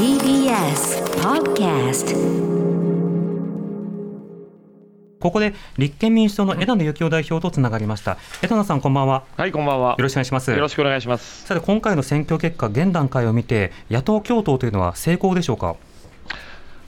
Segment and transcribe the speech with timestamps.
[0.00, 2.16] TBS Podcast.
[5.20, 8.16] ここで立憲民主党の枝野幸男代表とつながりました。
[8.40, 9.24] 枝野さんこんばんは。
[9.36, 9.96] はい、こんばんは。
[9.98, 10.50] よろしくお願いします。
[10.52, 11.44] よろしくお願いします。
[11.44, 15.76] さて今回の選挙結果現段階を見て野党共闘というのは成功でしょうか？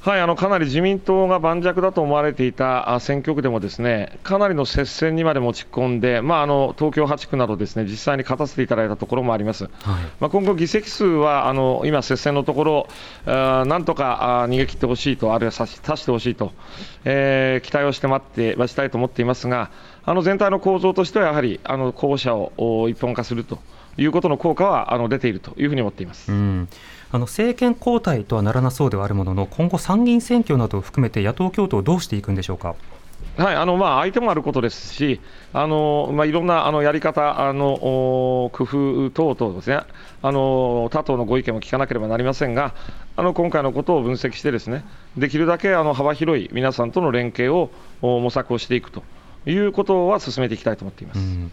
[0.00, 9.64] はい、あのかなり自民党が盤石だと思われていたあ選挙区でもですね、かなりの接戦にまで持ち込んで、まああの東京8区などですね、実際に勝たせていただいたところもあります。
[9.64, 9.72] はい
[10.18, 12.88] まあ今後議席数はあの今接戦のところ、
[13.26, 16.52] なんとか逃げ切ってほしいと、あるいは差し足してほしいと、
[17.04, 19.70] えー期待をして待って待ちたいと思っていますが、
[20.06, 23.58] あの全体の構造としてはやはりあの候補者をお一本化すると
[24.00, 26.32] いうことの効果はあの出ているというふうに思っています。
[26.32, 26.68] うん
[27.12, 32.76] あの政権交代とはならなそうではあるものの今後参議院選挙などを含めて野党共闘をどうしていくんでしょうか？
[33.36, 35.20] はい、あのまあ相手もあることですし、
[35.52, 37.74] あのまあ、いろんなあのやり方、あの
[38.44, 39.80] お工夫等々ですね、
[40.22, 42.74] あの他党のご意見も聞かなければなりませんが、
[43.16, 44.84] あの今回のことを分析して、ですね
[45.16, 47.70] できるだけあの幅広い皆さんとの連携を
[48.02, 49.02] お模索をしていくと
[49.46, 51.18] いうことは進めていきたいと思っています。
[51.18, 51.52] うん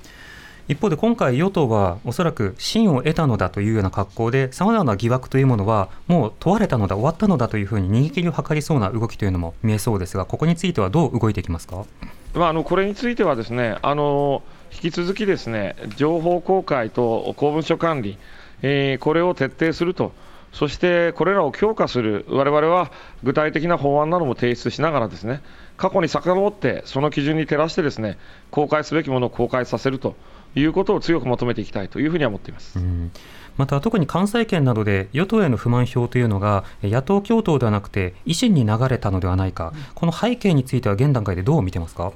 [0.68, 11.86] 一方で今回、与党はおそらく信を得たのだというような格好で、さまざまな疑惑というものは、もう問われたのだ、終わったのだというふうに逃げ切りを図りそうな動きというのも見えそうですが、ここについてはどう動いていきますか？
[12.34, 18.18] まあ、あのこれについてはですねあの引き続きですね情報公開と公文書管理、
[18.62, 20.12] えーこれを徹底すると。
[20.58, 22.92] そしてこれらを強化する、我々は
[23.22, 25.44] 具体的な法案なども提出しながら、ですね
[25.78, 28.18] 過去に遡って、その基準に照らして、ですね
[28.50, 30.16] 公開すべきものを公開させると
[30.56, 32.80] いうことを強く求めていきたいというふうには思っています。
[33.56, 42.14] また特に関西圏などで与党への不満票というのが野党共闘ではなくて維新に流れたのではないか、この背景については現段階でどう見てますか？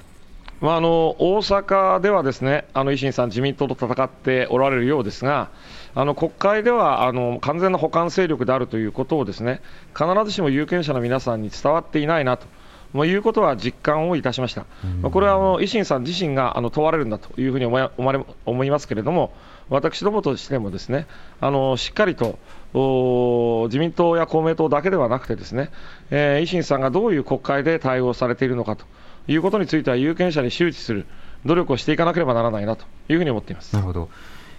[0.62, 5.50] まあ、あの大阪ではですねあの維新さん、自民党と戦っておられるようですが、
[5.96, 9.60] あの国会ではあの完全な補完勢力であるということをですね
[9.92, 12.46] 必ずしも有権者の皆さんに伝わっていないなと。
[12.92, 14.66] まあいうことは実感をいたしました、
[15.00, 19.32] まあこれはあの維新さん自身があの問われるんだというふうに思い思われ思いますけれども、
[19.68, 21.06] 私どもとしてもですね
[21.40, 22.38] あのしっかりと
[22.74, 25.70] お自民党や公明党だけではなくて、ですね、
[26.10, 28.84] えー維新さんがどういう国会で対応されているのかと
[29.28, 31.06] いうことについては、有権者に周知する
[31.44, 33.74] 努力をしていかなければならないなというふうに思っています。
[33.74, 34.08] なるほど。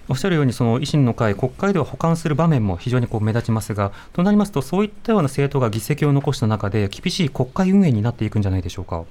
[0.10, 9.04] おっしゃるように、その維新の会、国会では補完する場面も非常にこう目立ちますが、となりますと、そういったような政党が議席を残した中で、厳しい国会運営になっていくんじゃないでしょうか。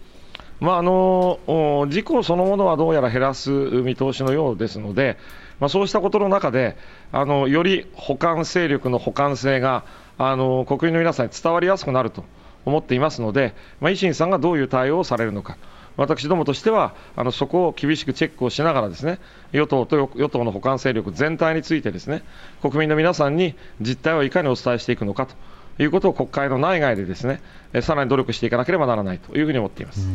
[0.60, 1.40] まああの
[1.88, 5.18] 事故そのものはどうやら減らす見通しのようですので、
[5.58, 6.76] まあ、そうしたことの中で、
[7.10, 9.84] あのより補完勢力の補完性が
[10.18, 12.24] あの国民の皆さんに伝わりやすくなると
[12.64, 15.56] 思っていますので、まあ、維新さんがどういう対応をされるのか。
[15.96, 19.18] 私どもとしては、あのそこを厳しくチェックをしながら、ですね
[19.52, 22.22] 与党と与党の補完勢力全体について、ですね
[22.60, 25.34] 国民の皆さんに実態をいかにお伝えしていくのかと
[25.82, 27.40] いうことを国会の内外でですね
[27.82, 30.06] さらに努力していかなければならないというふうに思っています。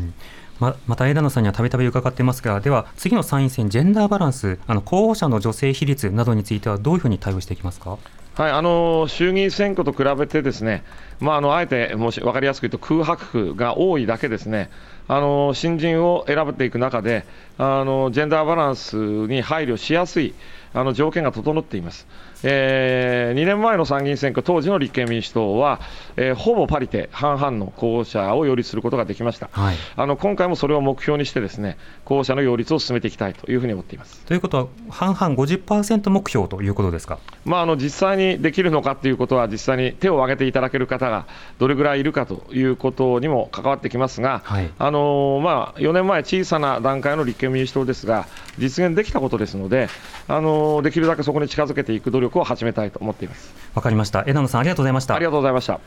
[0.60, 8.00] ままた枝野さんにはたびたび伺っていますが、では次の参院選、ジェンダーバランス、あの候補者の女性比率などについては、どういうふうに対応していきますか？
[8.38, 10.84] はい、あの衆議院選挙と比べて、ですね、
[11.20, 14.70] まあ、あのあえてもし分かりやすく言うと、空白区が多いだけですね、
[15.08, 17.26] あの新人を選べていく中で
[17.58, 20.36] あの、ジェンダーバランスに配慮しやすい
[20.74, 22.08] あの条件が整っています。
[22.44, 25.80] え2年前の参議院選挙、当時の立憲民主党は、
[26.16, 29.50] えーほぼパリテ、半々の候補者を擁立することができました。
[29.52, 34.24] はいあの今回もそれを目標にして、ですね候補者の擁立を進めていきたいというふうに思っています。
[34.26, 37.18] ということは、半々50%目標ということですか？
[37.46, 41.26] まあ、あの実際にできるのかということは、実際に手を挙げていただける方が
[41.60, 49.88] どれぐらいいるかということにも関わってきますが、はいあのまあ、4年前、小さな段階の立憲民主党ですが、実現できたことですので、
[50.28, 50.40] あ
[50.76, 53.54] のできるだけそこに近づけていく努力を始めたいと思っています。
[53.74, 54.24] わかりました。
[54.28, 55.26] 枝野さん、ありがとうございましたあり。
[55.26, 55.80] がとうございました。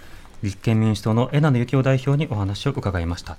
[0.42, 3.38] 立憲民主党の枝野幸男代表にお話を伺いました。